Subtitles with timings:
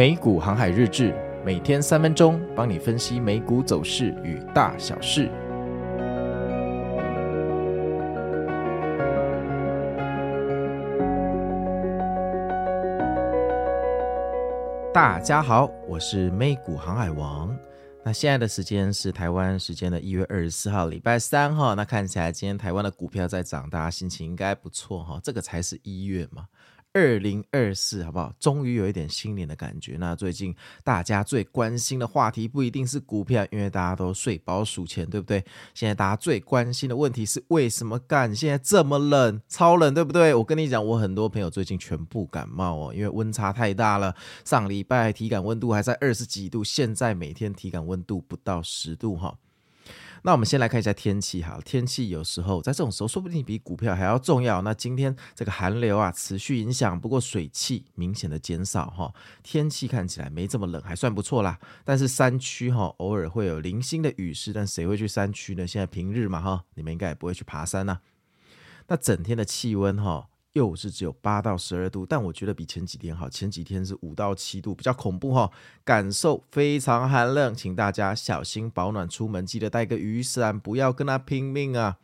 [0.00, 5.28] 美股航海日志，每天三分钟，帮你分析美股走势与大小事。
[14.90, 17.54] 大家好，我是美股航海王。
[18.02, 21.74] 那现在的时间是台湾时间的一月二十四号，礼拜三哈。
[21.74, 25.20] 那看起来今天台湾的股票在涨，大家心情应该不错哈。
[25.22, 26.46] 这个才是一月嘛。
[26.92, 28.32] 二零二四，好不好？
[28.40, 29.96] 终于有一点新年的感觉。
[29.98, 35.44] 那最近大家最关心的话题不一定是股票，因为大家都睡饱数钱，对不对？
[35.72, 40.34] 现在大家最关心的问题是为什么干现在这么冷，超冷，对不对？
[40.34, 44.12] 我跟你讲，我很多朋友最近全部感冒哦，因为温差太大了。
[44.44, 49.38] 上礼拜体感温度还在二十几度，现在每天体感温度不到十度哈。
[50.22, 54.60] 那我们先来看一下天气哈，天气有时候在这种时候说不定比股票还要重要。
[54.62, 59.12] 那今天这个寒流啊持续影响，不过水汽明显的减少哈，
[59.42, 61.58] 天气看起来没这么冷，还算不错啦。
[61.84, 65.66] 但是山区哈偶尔会有零星的雨势，但谁会去山区呢？
[65.66, 68.00] 现在平日嘛哈，你们应该也不会去爬山呐。
[68.88, 70.26] 那整天的气温哈。
[70.60, 73.30] 又是只有八到十二度，但我觉得比前几天好。
[73.30, 75.50] 前几天是五到七度，比较恐怖哈，
[75.82, 81.96] 感受非常寒冷，请大家小心保暖，出门记得带个雨伞，不要跟他拼命啊。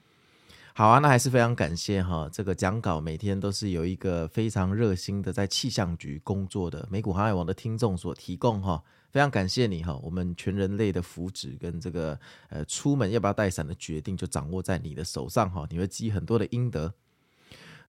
[0.72, 16.94] 好啊，那还是非常感谢哈，这个讲稿每天都是有一个非常热心的在气象局工作的美股航海王的听众所提供哈，非常感谢你哈，我们全人类的福祉跟这个呃出门要不要带伞的决定就掌握在你的手上哈，你会积很多的阴德。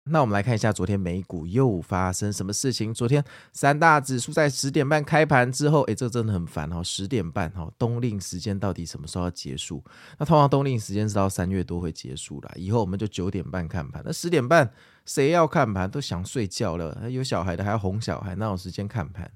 [0.06, 2.92] 那我们来看一下昨天美股又发生什么事情。
[2.92, 3.24] 昨天
[3.54, 6.84] 三大指数在十点半开盘之后，诶，这真的很烦哦。
[6.84, 9.82] 十点半哈，冬令时间到底什么时候要结束？
[10.18, 12.52] 那通常冬令时间是到三月多会结束啦。
[12.56, 14.02] 以后我们就九点半看盘。
[14.04, 14.70] 那十点半
[15.06, 19.30] 谁要看盘都想睡觉了，有小孩的还要哄小孩，哪有时间看盘？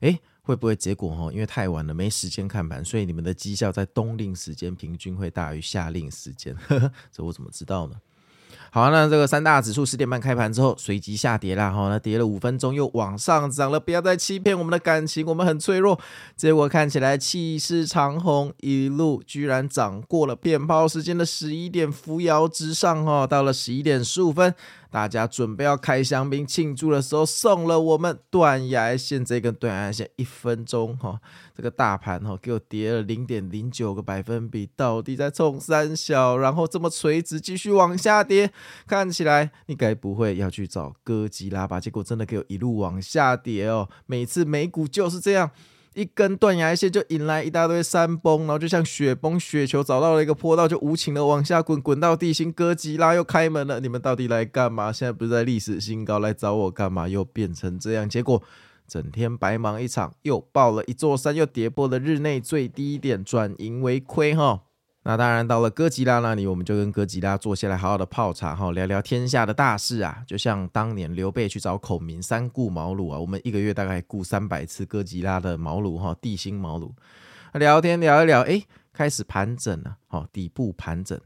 [0.00, 1.32] 诶，会不会结果哈？
[1.32, 6.54] 因为太晚了没时间看盘，所以你们的绩效在冬令时间平均会大于夏令时间？
[6.56, 7.96] 呵呵，这我怎么知道呢？
[8.70, 15.98] 好，那这个三大指数十点半开盘之后随即下跌了，哈，那跌了五分钟又往上涨了，不要再欺骗我们的感情，我们很脆弱。
[16.36, 24.54] 结果看起来气势长虹，一路居然涨过了骗炮时间的十一点，扶摇直上，哈，到了十一点十五分。
[24.92, 31.18] 大家准备要开香槟庆祝的时候，送了我们断崖线这根断崖线一分钟哈，
[31.56, 38.52] 这个大盘哈给我跌了零点零九个百分比，到底在冲三小，然后这么垂直继续往下跌，
[38.86, 41.80] 看起来你该不会要去找哥吉拉吧？
[41.80, 45.50] 结果真的给我一路往下跌哦，每次美股就是这样。
[45.94, 52.52] 一根断崖线就引来一大堆山崩，然后就像雪崩，雪球找到了一个坡道，就无情的往下滚，滚到地心。
[52.52, 54.90] 哥吉拉又开门了，你们到底来干嘛？
[54.90, 57.06] 现在不是在历史新高，来找我干嘛？
[57.06, 58.42] 又变成这样，结果
[58.88, 64.62] 整天白忙一场，又爆了一座山，又跌破了日内最低点，转盈为亏哈。
[65.04, 70.22] 那当然，到了哥吉拉那里，我们就跟哥吉拉坐下来，好好的泡茶哈，聊聊天下的大事啊。
[70.26, 76.92] 就像当年刘备去找孔明，三顾茅庐啊，我们一个月大概顾三百次哥吉拉的茅庐哈，地心茅庐。
[77.54, 81.20] 聊天聊一聊，哎，开始盘整了，好，底部盘整。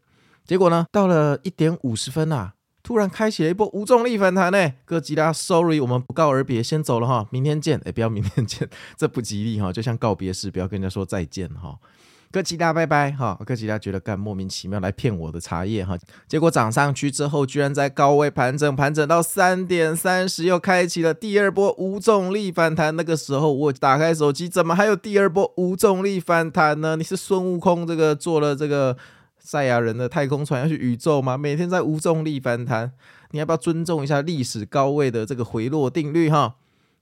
[0.47, 4.72] 结果呢，到了一点五十分啊，突然开启了一波无重力反弹呢。
[4.87, 7.78] 哥吉拉，sorry，我们不告而别，先走了哈，明天见。
[7.84, 8.66] 哎，不要明天见，
[8.97, 11.78] 这不吉利哈，就像告别式，不要跟人家说再见哈。
[12.36, 15.97] 哥吉拉拜拜哈，哥吉拉觉得干莫名其妙来骗我的茶叶哈，
[16.28, 22.94] 结果涨上去之后，居然在高位盘整，盘整到三点三十，又开启了第二波无重力反弹。
[22.94, 26.96] 那个时候我打开手机，怎么还有第二波无重力反弹呢？
[26.96, 28.94] 你是孙悟空这个做了这个
[29.38, 31.38] 赛亚人的太空船要去宇宙吗？
[31.38, 32.92] 每天在无重力反弹，
[33.30, 36.56] 你要不要尊重一下历史高位的这个回落定律哈？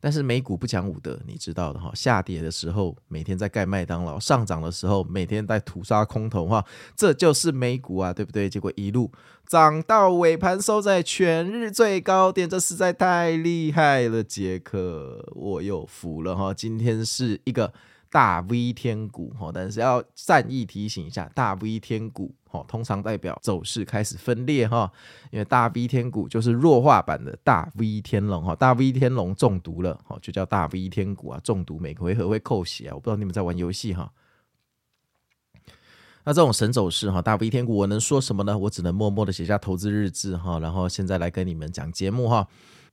[0.05, 1.91] 但是美股不讲武德，你知道的哈。
[1.95, 6.63] 下跌的时候每天在盖麦当劳，上涨的时候每天在屠杀空头哈，
[6.95, 8.47] 这就是美股啊，对不对？
[8.47, 9.11] 结果一路
[9.47, 16.53] 涨到尾盘收在全日最高点，这实在太厉害了，杰克，我又服了哈。
[16.53, 17.73] 今天是一个。
[18.15, 24.89] 大 V 天股哈，但是要善意提醒一下，大 V 天股哈，通常代表走势开始分裂哈，
[25.33, 34.13] 因为大 V 天股就是弱化版的大 V 天龙哈，大 V 天龙中毒了哈，就叫大 V 天股啊，中毒每回合会扣血啊，我不知道你们在玩游戏哈。
[36.23, 38.57] 那这种神走势哈，大 V 天股我能说什么呢？
[38.57, 42.47] 我只能默默的写下投资日志哈，然后现在来跟你们讲节目哈。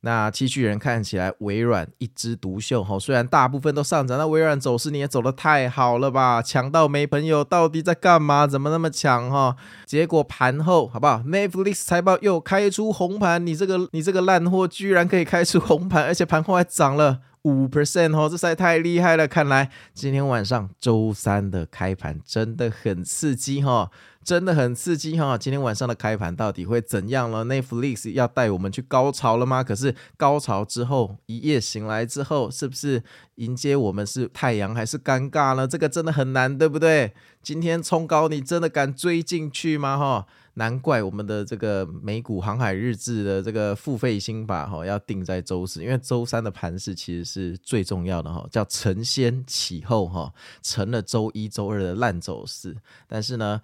[0.03, 6.41] 那七巨人看起来微软一枝独秀哈，虽然大部分都上涨，那微软走势你也走得太好了吧？
[6.41, 8.47] 强到没朋友，到底在干嘛？
[8.47, 9.55] 怎么那么强哈？
[9.85, 19.27] 结果盘后好不好？Netflix 财报又开出红盘，你这个你这个烂货居然可以开出红盘，而且盘后还涨了五 percent 哦，这实在太厉害了。
[19.27, 23.91] 看来今天晚上周三的开盘真的很刺激哈。
[24.23, 25.37] 真的很刺激哈！
[25.37, 29.63] 今天晚上的开盘到底会怎样了？Netflix 要带我们去高潮了吗？
[29.63, 33.03] 可是高潮之后，一夜醒来之后，是不是
[33.35, 35.67] 迎接我们是太阳还是尴尬呢？
[35.67, 37.13] 这个真的很难，对不对？
[37.41, 39.97] 今天冲高，你真的敢追进去吗？
[39.97, 40.27] 哈！
[40.55, 50.31] 难怪我们的这个美股航海日志的这个付费心法哈，要定在周四，因为周三的盘势其实是最重要的哈，叫承先启后哈，
[50.61, 52.75] 成了周一周二的烂走势，
[53.07, 53.61] 但是呢，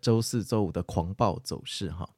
[0.00, 2.08] 周四周五的狂暴走势哈，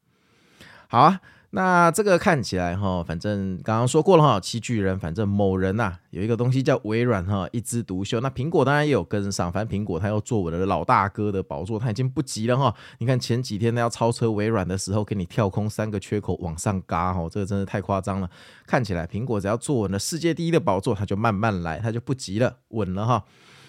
[0.88, 1.20] 好啊。
[1.50, 8.20] 那这个看起来哈，反正刚刚说过了哈，七巨人，反正某人呐、啊、有一个东西叫微软哈，一枝独秀。
[8.20, 12.74] 那苹果当然也有跟上，反正苹果它要坐稳了老大哥的宝座，它已经不急了哈。
[12.98, 18.28] 你看前几天它要超车微软的时候，给你跳空三个缺口往上嘎哈，这个真的太夸张了。
[18.66, 23.24] 看起来苹果只要坐稳了世界第一的宝座，它就慢慢来，它就不急了，稳了哈。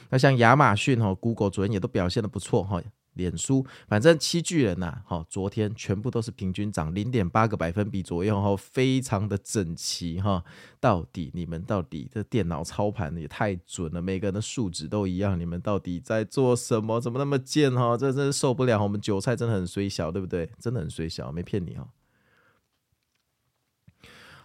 [0.10, 2.82] 那像亚马逊哈、Google 昨天也都表现得不错哈。
[3.20, 10.44] 脸书，反正七巨人呐，哈，昨天全部都是平均涨零点八个百分比左右，哈，非常的整齐，哈。
[10.80, 17.02] 到底你们到底这电脑操盘也太准了，每个人的数值都一样，你们到底在做什么？
[17.02, 17.70] 怎么那么贱？
[17.76, 18.82] 哈，这真是受不了。
[18.82, 20.50] 我们韭菜真的很衰小，对不对？
[20.58, 21.90] 真的很衰小，没骗你哦。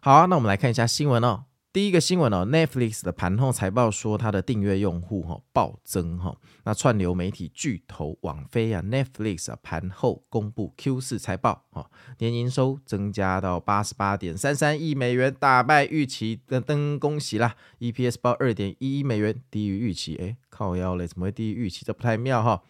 [0.00, 1.44] 好，那我们来看一下新闻哦。
[1.74, 6.36] 第一个新闻哦，Netflix 的盘后财报说，它的订阅用户哈暴增哈。
[6.62, 21.84] 那串流媒体巨头网飞啊，Netflix 啊盘后公布 Q 四财报哈，年营收增加到八十八点三三亿美元，打败预期，噔噔，恭喜啦！EPS 报二点一一美元，低于预期，哎，靠腰嘞，怎么会低于预期？
[21.84, 22.62] 这不太妙哈。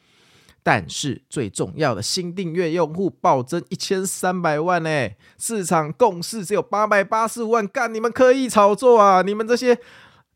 [0.64, 9.20] 但是最重要的新订阅用户暴增一千三百万呢，市场共识只有八百八十五万，干你们可以炒作啊！
[9.20, 9.78] 你们这些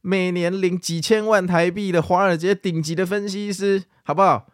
[0.03, 4.47] 每年领几千万台币的华尔街顶级的分析师，好不好？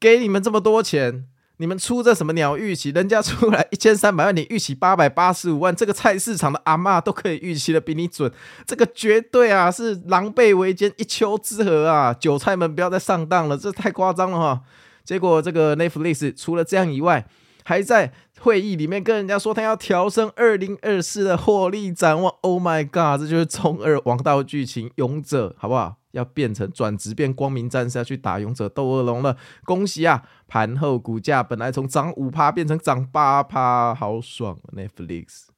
[0.00, 1.24] 给你们这么多钱，
[1.58, 2.90] 你们出这什么鸟预期？
[2.90, 8.28] 人家出来一千三百万，你预期八百八十五万，这个菜市场的阿嬷都可以预期的比你准，
[8.66, 12.12] 这个绝对啊是狼狈为奸，一丘之貉啊！
[12.12, 14.62] 韭菜们不要再上当了，这太夸张了哈！
[15.04, 17.26] 结果这个 Netflix 除了这样以外，
[17.64, 22.34] 还在会议里面跟人家说他要调升二零二四的获利展望。
[22.40, 25.96] Oh my god，这就是中二王道剧情，勇者好不好？
[26.10, 29.36] 要变成转职变光明战士，要去打勇者斗恶龙了。
[29.64, 30.22] 恭喜啊！
[30.46, 35.51] 盘后股价本来从涨五趴变成涨八趴，好爽啊！Netflix。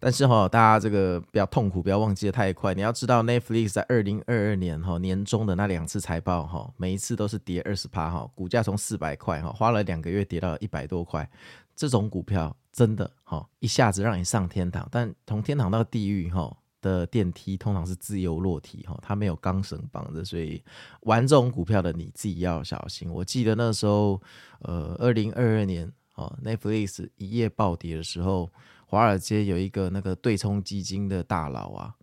[0.00, 2.72] 但是哈，大家这个不要痛苦，不要忘记的太快。
[2.72, 11.30] 你要知道，Netflix 在二零二二年哈年中的那两次财报哈，每一次都是跌二十趴哈，股价从四百块哈，花了两个月跌到一百多块。
[11.76, 20.62] 这种股票真的哈，一下子让你上天堂，但从天堂到地狱哈的电梯通常是自由落体哈，它没有钢绳绑着，所以
[21.02, 23.10] 玩这种股票的你自己要小心。
[23.10, 24.20] 我记得那时候，
[24.60, 25.90] 呃，二零二二年
[26.20, 28.50] 哦，Netflix 一夜暴跌的时候。
[28.86, 31.94] 华尔街有一个那个对冲基金的大佬啊，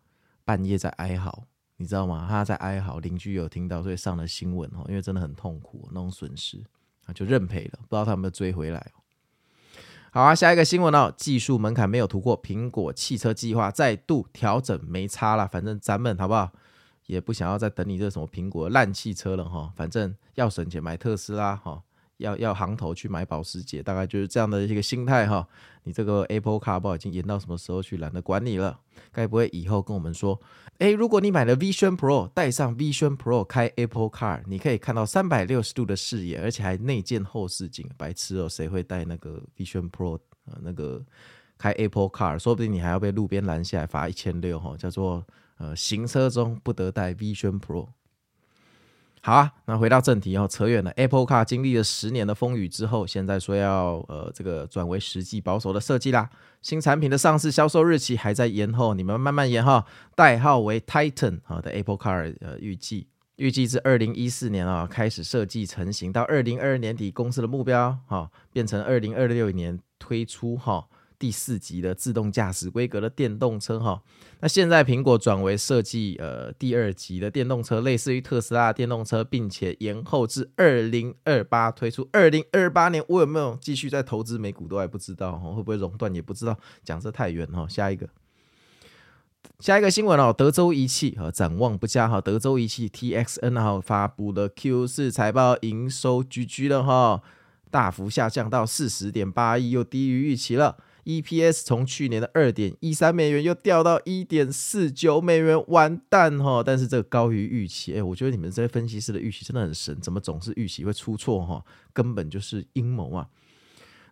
[0.45, 1.43] 半夜在哀嚎，
[1.75, 2.25] 你知道吗？
[2.29, 6.63] 他在哀嚎，邻居有听到，所以上了新闻哦，因为真的很痛苦那种损失，
[7.05, 8.93] 啊，就认赔了，不知道他有没有追回来。
[10.11, 16.53] 好啊，下一个新闻哦，技术门槛没有突破，苹果汽车计划再度调整，没差了，反正咱们好不好？
[17.07, 21.83] 也不想要再等你这什么苹果烂汽车了哈，反正要省钱买特斯拉哈。
[22.17, 25.47] 要要行头去买保时捷，大概就是这样的一个心态哈。
[25.83, 28.79] 你这个 Apple Car 不已经延到什么时候去，懒得管你了。
[29.11, 30.39] 该不会以后跟我们说，
[30.79, 37.89] 诶，如果你买了 Vision Pro，带上 Vision Pro 开 Apple Car，你可以看到三百六十度的视野，而且还内建后视镜。
[37.97, 40.57] 白痴哦，谁会带那个 Vision Pro 呃？
[40.61, 41.01] 那个
[41.57, 45.25] 开 Apple Car，说不定你还要被路边拦下来罚一千六哈，叫做
[45.57, 47.87] 呃行车中不得带 Vision Pro。
[49.27, 50.89] 好啊，那回到正题哦，扯远了。
[50.91, 56.29] Apple Car 经历了十年的风雨之后，现在说要呃这个转为实际保守的设计啦。
[56.61, 59.85] 新产品的上市销售日期还在延后，你们慢慢延哈。
[60.15, 70.87] 代号为 Titan 啊的 Apple Car 呃预计预计至二零一四年啊开始设计成型，到二零二二年底公司的目标哈变成二零二六年推出哈。
[71.19, 74.01] 第四级的自动驾驶规格的电动车哈，
[74.39, 82.07] 那现在苹果转为设计呃第二级的电动车，类似于特斯拉的电动车，并且延后至二零二八推出。
[82.11, 87.67] 二零二八年我有没有继续在投资美股都还不知道哈，会不会熔断也不知道，讲这太远哈。
[87.67, 88.07] 下一个，
[89.59, 97.23] 下一个新闻哦，德州仪器和展望不佳哈，德州仪器 TXN 哈发布了 Q 四财报，营收居居了哈，
[97.71, 100.77] 大幅下降到四十点八亿，又低于预期了。
[101.07, 106.61] ，EPS 从去年的二点一三美元又掉到一点四九美元，完蛋哈！
[106.61, 111.63] 但是这个高于预期，哎，我觉得你们这些分析师的预期真的很神，怎么总是预期会出错哈？
[111.93, 113.27] 根本就是阴谋啊！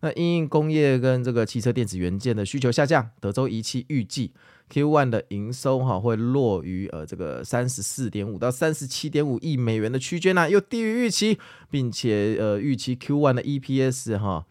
[0.02, 4.32] 那因应工业跟这个汽车电子元件的需求下降，德州仪器预计
[4.72, 11.40] Q1 的营收哈会落于呃这个三十四点五到三十七点五亿美元的区间呢，又低于预期，
[11.72, 14.46] 并且呃预期 Q1 的 EPS 哈，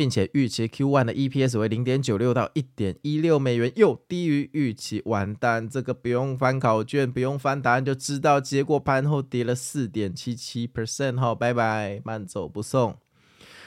[0.00, 12.96] 并且预期 Q1 的 EPS 为零点九六到一点一六美元，又低于预期，完蛋，这个不用翻考卷，不用翻答案就知道，结果盘后跌了四点七七 percent 哈，拜拜，慢走不送。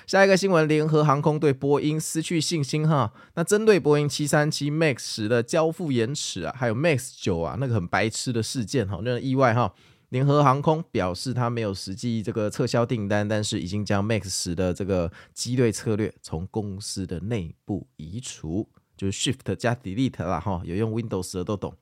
[0.07, 3.13] 下一个新闻，联合航空对波音失去信心哈。
[3.35, 9.71] 那针对波音七三七 MAX 十的交付延迟啊，还有 MAX 九啊那个很白痴的事件哈，那个意外哈。
[10.13, 20.61] 联合航空表示，它没有实际这个撤销订单，但是已经将 MAX 十的这个机队策略从公司的内部移除，就是 Shift 加 Delete 啦哈。
[20.65, 21.75] 有用 Windows 的都懂。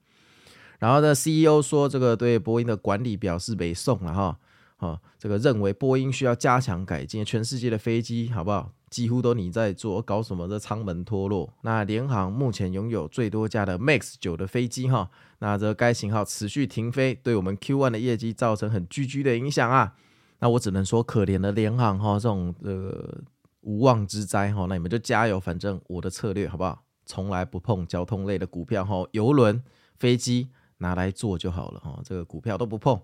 [0.80, 4.40] 然后呢，CEO 说这个对波音的管理表示北送了哈。
[4.82, 8.74] 啊，这个认为波音需要加强改进，全世界的飞机好不好？
[8.90, 11.54] 几乎都你在做，搞什么的舱门脱落？
[11.62, 15.10] 那联航目前拥有最多架的 MAX 九的飞机哈，
[15.40, 19.94] 那这该型号持续停飞，对我们 Q1 的业绩造成很巨巨的影响啊。
[20.40, 23.22] 那我只能说可怜的联航哈，这种呃
[23.62, 26.84] 无妄之灾哈，那你们就加油，反正我的策略好不好？
[27.06, 29.64] 从来不碰交通类的股票哈，邮轮、
[30.00, 33.00] 飞机拿来做就好了哈，这个股票都不碰。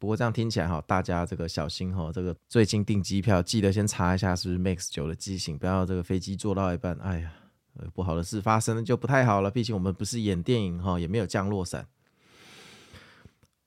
[0.00, 7.30] 不过这样听起来哈，大家这个小心哈，这个最近订机票记得先查一下是不是 MAX 九的机型，不要这个飞机坐到一半，哎呀，
[7.92, 9.50] 不好的事发生就不太好了。
[9.50, 11.86] 毕竟我们不是演电影哈，也没有降落伞。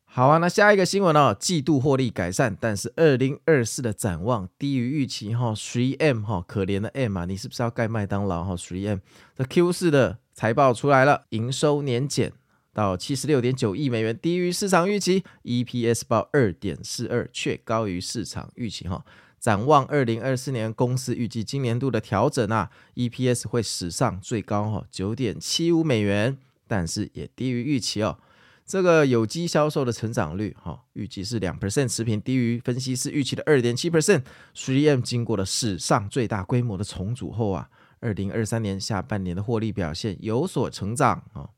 [0.06, 5.54] 好啊，那下一个新闻哦，季度获利改善，但是二零二四的展望低于预期哈。
[5.54, 9.02] 3M 哈，可怜的 M 啊，你是不是要盖麦当劳哈？3M
[9.36, 12.34] 这 Q 四的财报出来了，营收年减。
[12.74, 18.88] 到七十六点九亿美元，低于市场预期；EPS 报二点四二，却高于市场预期。
[18.88, 19.06] 哈，
[19.40, 26.38] 展望二零二四年，公司预计今年度的调整啊，EPS 会史上最高哈，九点七五美元，
[26.68, 28.18] 但是也低于预期哦。
[28.66, 34.24] 这个有机销售的成长率哈，预计是两 percent 持平，低于分析师预期的二点七 percent。
[34.56, 41.50] 3M 经过了史上最大规模的重组后啊，二零二三年下半年的获利表现有所成长啊。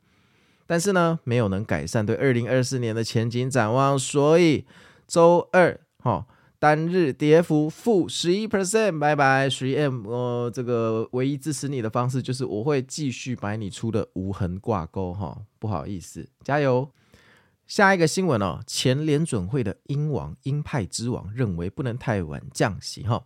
[0.68, 4.66] 但是呢，没有能改善对二零二四年的前景展望，所以
[5.08, 6.26] 周二哈、哦、
[6.58, 16.90] 单日跌幅负十一 percent，拜拜，3M，呃，这个唯一支持你的方式就是我会继续买你出的无痕挂钩哈，不好意思，加油。
[17.68, 23.24] 下一个新闻哦，前联准会的鹰王鹰派之王认为不能太晚降息哈、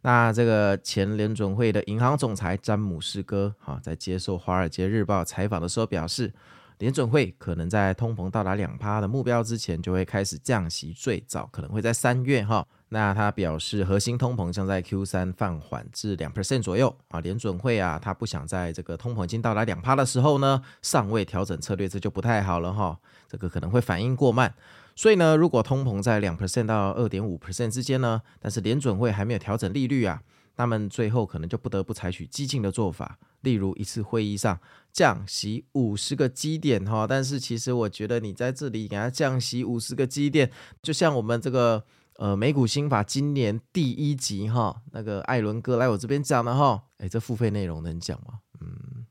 [0.00, 6.32] 那这个前联准会的银行总裁詹姆斯哥哈、在接受《华尔街日报》采访的时候表示。
[6.78, 12.66] 联准会可能在通膨到达两趴的目标之前就会开始降息，最早可能会在三月哈。
[12.88, 17.20] 那他表示，核心通膨将在 Q 三放缓至两 percent 左右啊。
[17.20, 22.98] 联准会啊，他不想在这个通膨已经到达两趴的时候呢，尚未调整策略，这就不太好了哈。
[23.28, 24.52] 这个可能会反应过慢。
[24.94, 30.20] 所以呢，如果通膨在两 percent 到二点五 percent 之间呢，但是联准会还没有调整利率啊。
[30.56, 34.58] 他们最后可能就不得不采取激进的做法，例如一次会议上
[34.92, 37.06] 降息五十个基点哈。
[37.06, 40.50] 但是其实我觉得你在这里给他降息五十个基点，
[40.82, 41.84] 就像我们这个
[42.16, 48.40] 呃美股新法今年第一集哈，那个艾伦哥来我这边讲的哈，哎，这付费内容能讲吗？
[48.60, 49.06] 嗯，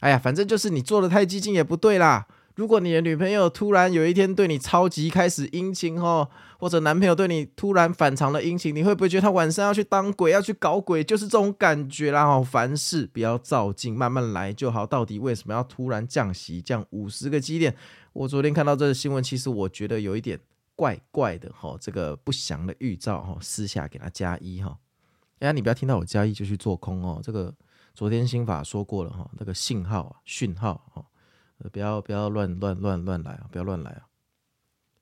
[0.00, 2.26] 哎呀，反正就是你做的太激进也不对啦。
[2.60, 11.02] 如果你的女朋友突然有一天对你超级开始殷勤哈，或者男朋友对你突然反常的殷勤，你会不会觉得他晚上要去当鬼，要去搞鬼？
[11.02, 12.26] 就是这种感觉啦。
[12.26, 14.86] 哈，凡事不要照镜，慢慢来就好。
[14.86, 17.74] 到底为什么要突然降息，降五十个基点？
[18.12, 20.38] 我昨天看到这个新闻，其实我觉得有一点
[20.76, 21.74] 怪怪的哈。
[21.80, 24.76] 这个不祥的预兆哈，私下给他加一哈。
[25.38, 27.22] 哎，你不要听到我加一就去做空哦。
[27.22, 27.54] 这个
[27.94, 31.02] 昨天新法说过了哈，那个信号，讯号哈。
[31.68, 33.46] 不要不要乱乱乱乱来啊！
[33.50, 34.02] 不要乱来啊！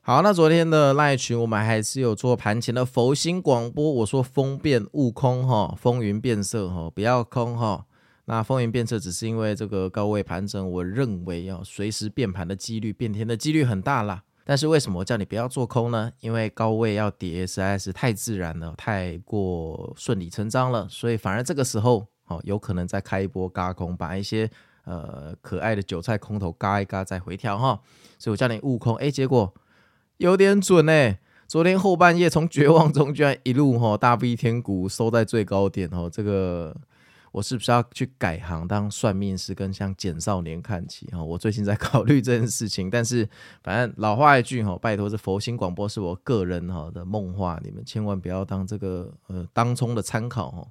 [0.01, 3.93] 好，那昨天的赖群我们还是有做盘前的佛心广播。
[3.93, 7.85] 我说风变悟空哈，风云变色哈，不要空哈。
[8.25, 14.23] 那风云变色只是因为这个高位盘整，我认为要随时变盘的几率、变天的几率很大啦。
[14.45, 16.11] 但是为什么我叫你不要做空呢？
[16.21, 24.51] 因为高位要跌实在是太自然了，太过顺理成章了，所以反而这个时候哦，有可能再开一波轧空，把一些。
[24.89, 27.79] 呃，可爱的韭菜空头嘎一嘎再回调哈，
[28.19, 29.53] 所以我叫你悟空，哎，结果
[30.17, 36.75] 有点准哎，昨天后半夜从绝望中居然一路哈大飞天股收在最高点哦，这个
[37.33, 41.23] 我是不是要去改行当算命师，跟像简少年看齐哈？
[41.23, 43.29] 我最近在考虑这件事情，但是
[43.63, 50.67] 反正老话一句哈，拜托这佛心广播是我个人哈的梦话，你们千万不要当这个呃当冲的参考哈。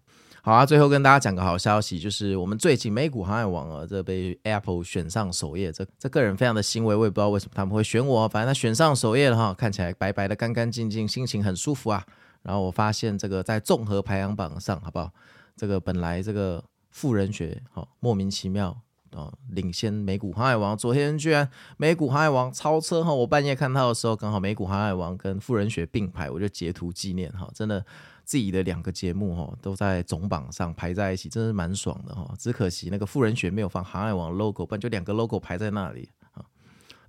[0.48, 12.02] 好啊，最后跟大家讲个好消息，就是我们最近美股航海王啊，这被 Apple 选上首页，这这个人非常的欣慰，我也不知道为什么他们会选我，反正他选上首页了哈，看起来白白的、干干净净，心情很舒服啊。
[12.44, 15.12] 然后我发现这个在综合排行榜上，好不好？
[15.58, 18.74] 这个本来这个富人学哈、莫名其妙
[19.12, 23.14] 哦领先美股航海王，昨天居然美股航海王超车哈！
[23.14, 27.50] 我半夜看到的时候，刚好美股航海王跟富人学并排，我就截图纪念哈！
[27.54, 27.86] 真的
[28.28, 32.30] 自己的两个节目哈都在总榜上排在一起，真是蛮爽的哈！
[32.38, 36.44] 只可惜那个富人学没有放航海王 logo，不然就两个 logo 排在那里啊。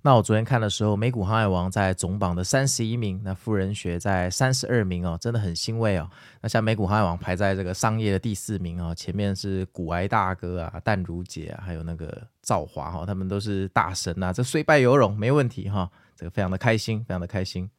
[0.01, 6.09] 那我昨天看的时候，美股航海王在总榜的三十一名，那富人学在三十二名哦，真的很欣慰哦。
[6.39, 17.69] 那像美股航海王排在这个商业的第四名哦，前面是股癌大哥啊、淡如姐啊，还有那个赵华哈，他们都是大神呐、这虽败犹荣，没问题哈，这个非常的开心，非常的开心。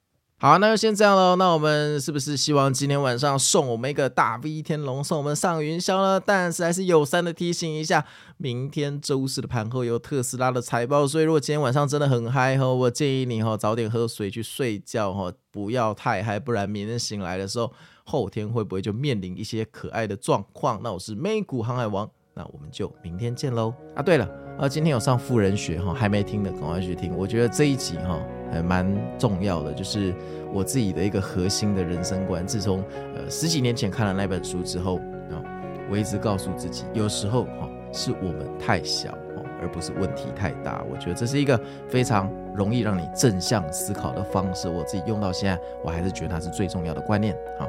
[0.43, 1.37] 好，那就先这样喽。
[1.37, 6.19] 那我们是不是希望今天晚上送我们一个大 V 天龙，送我们上云霄呢？
[6.19, 8.07] 但是还是友善的提醒一下，
[8.39, 17.71] 明天周四的盘后有特斯拉的财报，所以如果今天晚上真的很嗨哈，我建议你哈早点喝水去睡觉哈，不要太嗨，不然明天醒来的时候，
[18.05, 20.81] 后天会不会就面临一些可爱的状况？
[20.83, 22.11] 那我是美股航海王。
[22.35, 23.75] 那我们就明天见喽！
[23.95, 27.17] 啊，对了，啊，今天有上富人学哈，还没听的赶快去听。
[27.17, 28.19] 我觉得这一集哈
[28.53, 28.87] 还蛮
[29.19, 30.15] 重要的，就是
[30.53, 32.47] 我自己的一个核心的人生观。
[32.47, 32.83] 自从
[33.15, 34.97] 呃十几年前看了那本书之后
[35.31, 35.43] 啊，
[35.91, 39.13] 我一直告诉自己，有时候哈是我们太小，
[39.61, 40.85] 而不是问题太大。
[40.91, 44.69] 我觉得这是一个非常容易让你正向思考的方式。
[44.69, 47.37] 我自己用到现在，我还是觉得它是最重要的观念。
[47.59, 47.69] 好，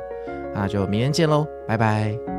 [0.53, 2.30] 那就明天见喽，拜拜。